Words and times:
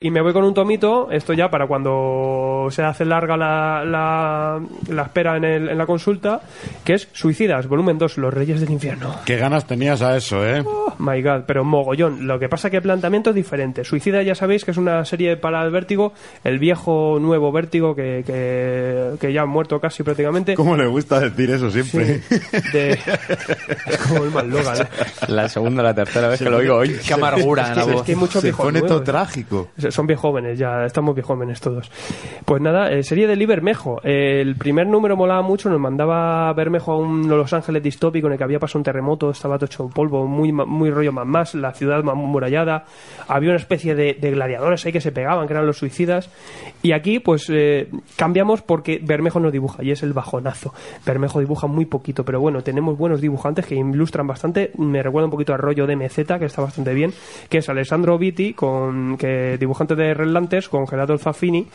Y 0.00 0.12
me 0.12 0.22
voy 0.22 0.32
con 0.32 0.44
un 0.44 0.54
tomito, 0.54 1.10
esto 1.10 1.32
ya 1.32 1.50
para 1.50 1.66
cuando 1.66 2.68
se 2.70 2.84
hace 2.84 3.04
larga 3.04 3.36
la, 3.36 3.82
la, 3.84 4.60
la 4.94 5.02
espera 5.02 5.36
en, 5.36 5.42
el- 5.44 5.68
en 5.70 5.76
la 5.76 5.86
consulta, 5.86 6.40
que 6.84 6.94
es 6.94 7.08
Suicidas, 7.12 7.66
volumen 7.66 7.98
2, 7.98 8.16
Los 8.18 8.32
Reyes 8.32 8.60
del 8.60 8.70
Infierno. 8.70 9.12
Qué 9.24 9.36
ganas 9.38 9.66
tenías 9.66 10.00
a 10.02 10.16
eso, 10.16 10.46
¿eh? 10.46 10.62
Oh, 10.64 10.94
my 11.00 11.20
god, 11.20 11.40
pero 11.48 11.64
mogollón. 11.64 12.28
Lo 12.28 12.38
que 12.38 12.48
pasa 12.48 12.70
que 12.70 12.76
el 12.76 12.82
planteamiento 12.84 13.30
es 13.30 13.34
diferente. 13.36 13.82
Suicida 13.82 14.22
ya 14.22 14.36
sabéis 14.36 14.64
que 14.64 14.70
es 14.70 14.76
una 14.76 15.04
serie 15.04 15.36
para 15.36 15.64
el 15.64 15.72
vértigo, 15.72 16.12
el 16.44 16.60
viejo 16.60 17.18
nuevo 17.20 17.50
vértigo 17.50 17.96
que, 17.96 18.22
que, 18.24 19.16
que 19.20 19.32
ya 19.32 19.42
ha 19.42 19.46
muerto 19.46 19.80
casi 19.80 20.04
prácticamente. 20.04 20.54
¿Cómo 20.54 20.76
le 20.76 20.86
gusta 20.86 21.18
decir 21.18 21.50
eso 21.50 21.72
siempre? 21.72 22.20
De- 22.72 22.92
es 23.88 23.98
como 24.06 24.22
el 24.22 24.30
mal 24.30 24.48
Logan. 24.48 24.80
¿eh? 24.80 24.86
La 25.26 25.48
segunda 25.48 25.82
o 25.82 25.86
la 25.86 25.94
tercera 25.94 26.28
vez 26.28 26.38
que 26.38 26.48
lo 26.48 26.58
oigo 26.58 26.76
hoy. 26.76 26.96
Qué 27.04 27.14
amargura 27.14 27.66
en 27.70 27.74
la 27.74 27.82
Es 27.82 27.92
voz. 27.92 28.04
que 28.04 28.12
hay 28.12 28.16
muchos 28.16 28.40
Se 28.42 28.52
pone 28.52 28.78
nuevos. 28.78 28.88
todo 28.90 29.02
trágico. 29.02 29.70
Son 29.90 30.06
bien 30.06 30.18
jóvenes, 30.18 30.58
ya 30.58 30.84
estamos 30.84 31.14
bien 31.14 31.26
jóvenes 31.26 31.60
todos. 31.60 31.90
Pues 32.44 32.60
nada, 32.60 32.90
eh, 32.90 33.02
serie 33.02 33.26
de 33.26 33.36
Lee 33.36 33.46
Bermejo. 33.46 34.00
Eh, 34.02 34.40
el 34.40 34.56
primer 34.56 34.86
número 34.86 35.16
molaba 35.16 35.42
mucho, 35.42 35.70
nos 35.70 35.80
mandaba 35.80 36.52
Bermejo 36.52 36.92
a 36.92 36.98
un 36.98 37.28
Los 37.28 37.52
Ángeles 37.52 37.82
distópico 37.82 38.26
en 38.26 38.32
el 38.32 38.38
que 38.38 38.44
había 38.44 38.58
pasado 38.58 38.80
un 38.80 38.84
terremoto, 38.84 39.30
estaba 39.30 39.56
todo 39.56 39.66
hecho 39.66 39.88
polvo, 39.88 40.26
muy, 40.26 40.52
muy 40.52 40.90
rollo 40.90 41.12
más 41.12 41.26
más, 41.26 41.54
la 41.54 41.72
ciudad 41.72 42.02
más 42.02 42.16
murallada. 42.16 42.84
Había 43.28 43.50
una 43.50 43.58
especie 43.58 43.94
de, 43.94 44.14
de 44.14 44.30
gladiadores 44.30 44.84
ahí 44.84 44.92
que 44.92 45.00
se 45.00 45.12
pegaban, 45.12 45.46
que 45.46 45.52
eran 45.52 45.66
los 45.66 45.78
suicidas. 45.78 46.30
Y 46.82 46.92
aquí, 46.92 47.18
pues 47.20 47.48
eh, 47.50 47.88
cambiamos 48.16 48.62
porque 48.62 49.00
Bermejo 49.02 49.40
no 49.40 49.50
dibuja 49.50 49.82
y 49.82 49.90
es 49.90 50.02
el 50.02 50.12
bajonazo. 50.12 50.72
Bermejo 51.04 51.40
dibuja 51.40 51.66
muy 51.66 51.86
poquito, 51.86 52.24
pero 52.24 52.40
bueno, 52.40 52.62
tenemos 52.62 52.96
buenos 52.96 53.20
dibujantes 53.20 53.66
que 53.66 53.74
ilustran 53.74 54.26
bastante. 54.26 54.72
Me 54.78 55.02
recuerda 55.02 55.26
un 55.26 55.30
poquito 55.30 55.52
al 55.52 55.58
rollo 55.58 55.86
de 55.86 55.96
MZ, 55.96 56.38
que 56.38 56.44
está 56.44 56.62
bastante 56.62 56.94
bien, 56.94 57.12
que 57.48 57.58
es 57.58 57.68
Alessandro 57.68 58.18
Vitti, 58.18 58.54
con, 58.54 59.16
que 59.16 59.58
dibujante 59.78 59.94
de 59.94 60.14
Relantes, 60.14 60.68
con 60.68 60.86
Gerardo 60.86 61.16
Zafini, 61.18 61.66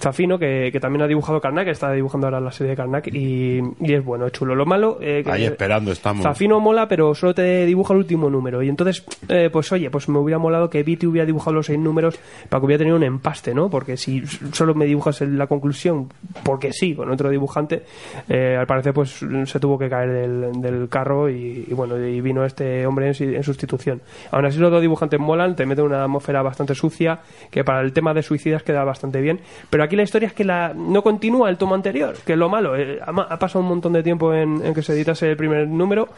Zafino, 0.00 0.38
que, 0.38 0.70
que 0.72 0.80
también 0.80 1.02
ha 1.02 1.06
dibujado 1.06 1.40
Karnak, 1.40 1.64
que 1.66 1.70
está 1.70 1.92
dibujando 1.92 2.26
ahora 2.26 2.40
la 2.40 2.50
serie 2.50 2.70
de 2.70 2.76
Karnak, 2.76 3.06
y, 3.08 3.60
y 3.80 3.92
es 3.94 4.04
bueno, 4.04 4.26
es 4.26 4.32
chulo. 4.32 4.54
Lo 4.54 4.66
malo... 4.66 4.98
eh, 5.00 5.22
que- 5.24 5.30
Ahí 5.30 5.44
esperando 5.44 5.92
estamos. 5.92 6.22
Zafino 6.24 6.58
mola, 6.60 6.88
pero 6.88 7.14
solo 7.14 7.34
te 7.34 7.64
dibuja 7.66 7.94
el 7.94 7.98
último 7.98 8.28
número. 8.30 8.62
Y 8.62 8.68
entonces, 8.68 9.04
eh, 9.28 9.48
pues 9.52 9.70
oye, 9.72 9.90
pues 9.90 10.08
me 10.08 10.18
hubiera 10.18 10.38
molado 10.38 10.68
que 10.68 10.82
Viti 10.82 11.06
hubiera 11.06 11.24
dibujado 11.26 11.52
los 11.54 11.66
seis 11.66 11.78
números 11.78 12.18
para 12.48 12.60
que 12.60 12.66
hubiera 12.66 12.78
tenido 12.78 12.96
un 12.96 13.04
empaste, 13.04 13.54
¿no? 13.54 13.70
Porque 13.70 13.96
si 13.96 14.26
solo 14.26 14.74
me 14.74 14.84
dibujas 14.86 15.20
en 15.22 15.38
la 15.38 15.46
conclusión, 15.46 16.08
porque 16.42 16.72
sí, 16.72 16.94
con 16.94 17.10
otro 17.10 17.30
dibujante, 17.30 17.84
eh, 18.28 18.56
al 18.58 18.66
parecer 18.66 18.92
pues 18.92 19.20
se 19.44 19.60
tuvo 19.60 19.78
que 19.78 19.88
caer 19.88 20.10
del, 20.10 20.60
del 20.60 20.88
carro 20.88 21.30
y, 21.30 21.64
y 21.68 21.74
bueno, 21.74 21.96
y 21.98 22.20
vino 22.20 22.44
este 22.44 22.86
hombre 22.86 23.10
en, 23.16 23.34
en 23.34 23.42
sustitución. 23.42 24.00
Aún 24.32 24.46
así 24.46 24.58
los 24.58 24.70
dos 24.70 24.80
dibujantes 24.80 25.20
molan, 25.20 25.54
te 25.56 25.64
meten 25.66 25.84
una 25.84 26.02
atmósfera 26.02 26.42
bastante 26.42 26.74
sucia, 26.74 27.20
que 27.52 27.62
para 27.64 27.82
el 27.82 27.92
tema 27.92 28.14
de 28.14 28.22
suicidas 28.22 28.62
queda 28.62 28.82
bastante 28.82 29.20
bien. 29.20 29.38
Pero 29.70 29.84
aquí 29.84 29.94
la 29.94 30.02
historia 30.02 30.26
es 30.26 30.32
que 30.32 30.42
la, 30.42 30.72
no 30.74 31.02
continúa 31.02 31.50
el 31.50 31.58
tomo 31.58 31.74
anterior, 31.74 32.16
que 32.24 32.32
es 32.32 32.38
lo 32.38 32.48
malo. 32.48 32.74
Eh, 32.74 32.98
ha, 33.00 33.38
pasado 33.38 33.60
un 33.60 33.68
montón 33.68 33.92
de 33.92 34.02
tiempo 34.02 34.34
en, 34.34 34.72
que 34.74 34.82
se 34.82 34.94
editase 34.94 35.30
el 35.30 35.36
primer 35.36 35.68
número 35.68 36.08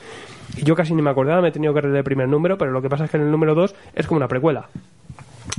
y 0.56 0.62
yo 0.62 0.76
casi 0.76 0.94
ni 0.94 1.02
me 1.02 1.10
acordaba, 1.10 1.42
me 1.42 1.48
he 1.48 1.52
tenido 1.52 1.74
que 1.74 1.82
leer 1.82 1.96
el 1.96 2.04
primer 2.04 2.28
número, 2.28 2.56
pero 2.56 2.70
lo 2.70 2.80
que 2.80 2.88
pasa 2.88 3.04
es 3.04 3.10
que 3.10 3.16
en 3.16 3.24
el 3.24 3.30
número 3.32 3.54
2 3.56 3.74
es 3.96 4.06
como 4.06 4.18
una 4.18 4.28
precuela. 4.28 4.68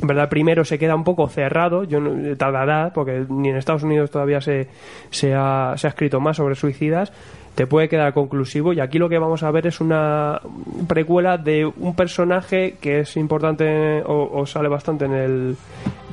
En 0.01 0.07
verdad, 0.07 0.29
primero 0.29 0.63
se 0.63 0.79
queda 0.79 0.95
un 0.95 1.03
poco 1.03 1.27
cerrado, 1.27 1.83
yo 1.83 1.99
no, 1.99 2.35
tardará, 2.37 2.91
porque 2.93 3.25
ni 3.29 3.49
en 3.49 3.57
Estados 3.57 3.83
Unidos 3.83 4.09
todavía 4.09 4.39
se, 4.39 4.69
se 5.09 5.35
ha 5.35 5.75
escrito 5.75 6.21
más 6.21 6.37
sobre 6.37 6.55
suicidas, 6.55 7.11
te 7.55 7.67
puede 7.67 7.87
quedar 7.87 8.13
conclusivo 8.13 8.73
y 8.73 8.81
aquí 8.81 8.99
lo 8.99 9.07
que 9.07 9.17
vamos 9.17 9.41
a 9.43 9.49
ver 9.49 9.65
es 9.65 9.79
una 9.79 10.41
precuela 10.87 11.37
de 11.37 11.65
un 11.65 11.95
personaje 11.95 12.75
que 12.81 12.99
es 12.99 13.15
importante 13.15 14.03
o, 14.05 14.45
sale 14.45 14.67
bastante 14.67 15.05
en 15.05 15.13
el, 15.13 15.57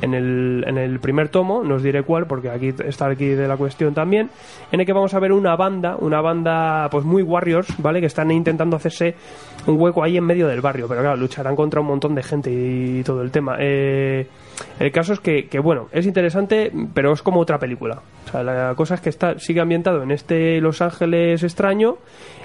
en 0.00 0.14
el, 0.14 0.64
en 0.66 0.78
el 0.78 1.00
primer 1.00 1.28
tomo, 1.28 1.64
no 1.64 1.74
os 1.74 1.82
diré 1.82 2.04
cuál 2.04 2.26
porque 2.26 2.48
aquí 2.48 2.72
está 2.86 3.08
aquí 3.08 3.26
de 3.26 3.48
la 3.48 3.56
cuestión 3.56 3.92
también, 3.92 4.30
en 4.70 4.80
el 4.80 4.86
que 4.86 4.92
vamos 4.92 5.14
a 5.14 5.18
ver 5.18 5.32
una 5.32 5.56
banda, 5.56 5.96
una 5.98 6.20
banda 6.20 6.88
pues 6.90 7.04
muy 7.04 7.22
warriors, 7.22 7.74
¿vale? 7.78 8.00
Que 8.00 8.06
están 8.06 8.30
intentando 8.30 8.76
hacerse 8.76 9.16
un 9.66 9.80
hueco 9.80 10.04
ahí 10.04 10.16
en 10.16 10.24
medio 10.24 10.46
del 10.46 10.60
barrio, 10.60 10.86
pero 10.86 11.00
claro, 11.00 11.16
lucharán 11.16 11.56
contra 11.56 11.80
un 11.80 11.88
montón 11.88 12.14
de 12.14 12.22
gente 12.22 12.50
y, 12.52 13.02
todo 13.02 13.22
el 13.22 13.32
tema. 13.32 13.56
Eh, 13.58 14.28
el 14.78 14.92
caso 14.92 15.12
es 15.12 15.20
que, 15.20 15.48
que, 15.48 15.58
bueno, 15.58 15.88
es 15.90 16.06
interesante, 16.06 16.70
pero 16.94 17.12
es 17.12 17.22
como 17.22 17.40
otra 17.40 17.58
película. 17.58 18.00
O 18.26 18.30
sea, 18.30 18.42
la 18.42 18.74
cosa 18.74 18.94
es 18.94 19.00
que 19.00 19.10
está, 19.10 19.38
sigue 19.38 19.60
ambientado 19.60 20.02
en 20.02 20.10
este 20.10 20.60
Los 20.60 20.80
Ángeles 20.80 21.42
extraño. 21.42 21.98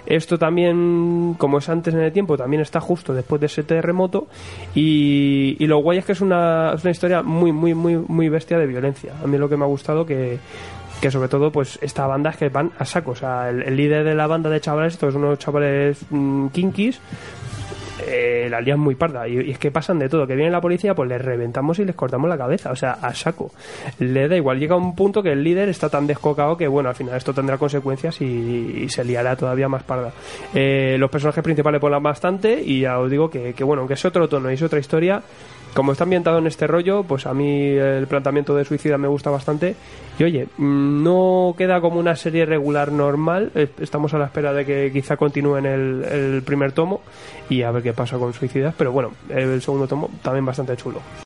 Esto 0.05 0.37
también, 0.37 1.35
como 1.37 1.57
es 1.57 1.67
antes 1.67 1.93
en 1.93 1.99
el 1.99 2.13
tiempo, 2.13 2.37
también 2.37 2.61
está 2.61 2.79
justo 2.79 3.13
después 3.13 3.41
de 3.41 3.47
ese 3.47 3.63
terremoto. 3.63 4.27
Y, 4.73 5.57
lo 5.67 5.79
guay 5.79 5.97
es 5.97 6.05
que 6.05 6.13
es 6.13 6.21
una, 6.21 6.73
es 6.75 6.83
una 6.83 6.91
historia 6.91 7.21
muy, 7.21 7.51
muy, 7.51 7.73
muy, 7.73 7.97
muy 7.97 8.29
bestia 8.29 8.57
de 8.57 8.67
violencia. 8.67 9.13
A 9.21 9.27
mí 9.27 9.37
lo 9.37 9.49
que 9.49 9.57
me 9.57 9.65
ha 9.65 9.67
gustado 9.67 10.05
que 10.05 10.39
que 11.01 11.11
sobre 11.11 11.29
todo 11.29 11.51
pues 11.51 11.77
esta 11.81 12.07
banda 12.07 12.31
es 12.31 12.37
que 12.37 12.49
van 12.49 12.71
a 12.79 12.83
saco 12.85 13.11
o 13.11 13.15
sea 13.15 13.49
el, 13.49 13.75
líder 13.75 14.03
de 14.03 14.15
la 14.15 14.25
banda 14.25 14.49
de 14.49 14.59
chavales 14.59 14.93
estos 14.93 15.13
son 15.13 15.25
unos 15.25 15.37
chavales 15.37 15.99
mm, 16.09 16.47
kinkis 16.47 16.99
eh, 18.05 18.47
la 18.49 18.61
lían 18.61 18.79
muy 18.79 18.95
parda. 18.95 19.27
Y, 19.27 19.51
es 19.51 19.59
que 19.59 19.71
pasan 19.71 19.99
de 19.99 20.09
todo. 20.09 20.27
Que 20.27 20.35
viene 20.35 20.51
la 20.51 20.61
policía 20.61 20.93
pues 20.95 21.09
les 21.09 21.21
reventamos 21.21 21.79
y 21.79 21.85
les 21.85 21.95
cortamos 21.95 22.29
la 22.29 22.37
cabeza. 22.37 22.71
O 22.71 22.75
sea 22.75 22.93
a 22.93 23.13
saco. 23.13 23.51
Le 23.99 24.27
da 24.27 24.35
igual. 24.35 24.59
Llega 24.59 24.75
un 24.75 24.95
punto 24.95 25.23
que 25.23 25.31
el 25.31 25.43
líder 25.43 25.69
está 25.69 25.89
tan 25.89 26.07
descocado 26.07 26.57
que 26.57 26.67
bueno 26.67 26.89
al 26.89 26.95
final 26.95 27.15
esto 27.15 27.33
tendrá 27.33 27.57
consecuencias 27.57 28.21
y, 28.21 28.87
se 28.89 29.03
liará 29.03 29.35
todavía 29.35 29.67
más 29.67 29.83
parda. 29.83 30.11
Eh, 30.53 30.95
los 30.97 31.09
personajes 31.09 31.43
principales 31.43 31.81
ponen 31.81 32.01
bastante 32.01 32.61
y 32.63 32.81
ya 32.81 32.99
os 32.99 33.09
digo 33.09 33.29
que, 33.29 33.53
bueno 33.63 33.81
aunque 33.81 33.95
es 33.95 34.05
otro 34.05 34.27
tono 34.27 34.49
y 34.49 34.53
es 34.53 34.61
otra 34.61 34.79
historia 34.79 35.21
como 35.73 35.91
está 35.91 36.05
ambientado 36.05 36.39
en 36.39 36.47
este 36.47 36.65
rollo, 36.65 37.03
pues 37.03 37.27
a 37.27 37.35
mí 37.35 37.67
el 37.69 38.07
planteamiento 38.07 38.55
de 38.55 38.65
Suicida 38.65 38.97
me 38.97 39.07
gusta 39.07 39.29
bastante. 39.29 39.75
Y 40.17 40.23
oye, 40.23 40.47
mm, 40.57 41.03
no 41.03 41.53
queda 41.55 41.79
como 41.81 41.99
una 41.99 42.15
serie 42.15 42.47
regular 42.47 42.91
normal. 42.91 43.51
Estamos 43.79 44.11
a 44.15 44.17
la 44.17 44.25
espera 44.25 44.53
de 44.53 44.65
que 44.65 44.89
quizá 44.91 45.17
continúe 45.17 45.57
en 45.57 45.65
el, 45.67 46.03
el 46.03 46.41
primer 46.41 46.71
tomo 46.71 47.01
y 47.47 47.61
a 47.61 47.69
ver 47.69 47.83
qué 47.87 47.93
pasa 47.93 48.17
con 48.17 48.33
Suicidas. 48.33 48.73
Pero 48.77 48.91
bueno, 48.91 49.11
el 49.29 49.61
segundo 49.61 49.87
tomo 49.87 50.09
también 50.21 50.45
bastante 50.45 50.75
chulo. 50.75 50.99